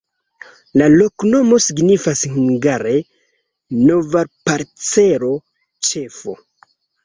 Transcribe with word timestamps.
La 0.81 0.87
loknomo 0.93 1.59
signifas 1.65 2.23
hungare: 2.39 2.95
nova-parcelo-ĉefo. 3.85 6.39